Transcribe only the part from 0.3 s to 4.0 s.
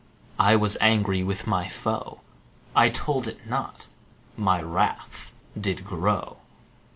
I was angry with my foe: I told it not,